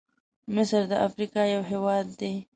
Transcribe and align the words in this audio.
مصرد 0.55 0.89
افریقا 1.07 1.43
یو 1.53 1.61
هېواد 1.71 2.07
دی. 2.19 2.33